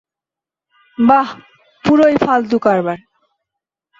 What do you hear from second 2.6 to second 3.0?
কারবার।